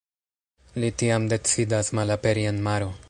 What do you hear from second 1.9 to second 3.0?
malaperi en maro.